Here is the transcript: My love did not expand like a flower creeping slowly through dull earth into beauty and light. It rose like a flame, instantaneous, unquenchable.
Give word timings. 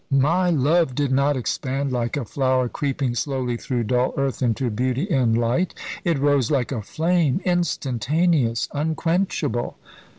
My 0.09 0.49
love 0.49 0.95
did 0.95 1.11
not 1.11 1.37
expand 1.37 1.91
like 1.91 2.17
a 2.17 2.25
flower 2.25 2.67
creeping 2.67 3.13
slowly 3.13 3.55
through 3.55 3.83
dull 3.83 4.15
earth 4.17 4.41
into 4.41 4.71
beauty 4.71 5.07
and 5.11 5.37
light. 5.37 5.75
It 6.03 6.17
rose 6.17 6.49
like 6.49 6.71
a 6.71 6.81
flame, 6.81 7.39
instantaneous, 7.45 8.67
unquenchable. 8.73 9.77